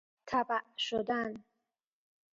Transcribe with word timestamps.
طبع 0.27 0.61
شدن 0.77 1.43